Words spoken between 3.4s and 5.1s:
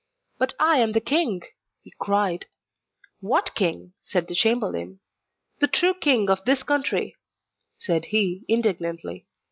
king?' said the chamberlain.